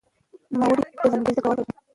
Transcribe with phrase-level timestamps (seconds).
[0.59, 1.79] نوموړي ته ځانګړې زده کړې ورکړل شوې.